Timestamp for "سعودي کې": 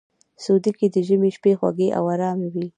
0.43-0.87